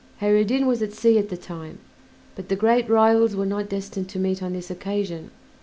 Kheyr 0.19 0.35
ed 0.35 0.47
Din 0.47 0.65
was 0.65 0.81
at 0.81 0.93
sea 0.93 1.19
at 1.19 1.29
the 1.29 1.37
time, 1.37 1.77
but 2.35 2.49
the 2.49 2.55
great 2.55 2.89
rivals 2.89 3.35
were 3.35 3.45
not 3.45 3.69
destined 3.69 4.09
to 4.09 4.17
meet 4.17 4.41
on 4.41 4.51
this 4.53 4.71
occasion. 4.71 5.29